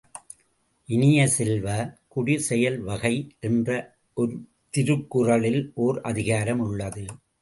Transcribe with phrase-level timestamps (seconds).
[0.89, 1.67] இனிய செல்வ,
[2.07, 3.13] குடி செயல் வகை
[3.39, 3.77] என்று
[4.73, 7.05] திருக்குறளில் ஒர் அதிகாரம் உள்ளது.